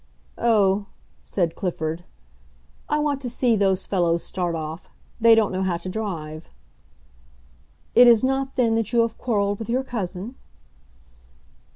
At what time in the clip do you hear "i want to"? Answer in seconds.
2.89-3.29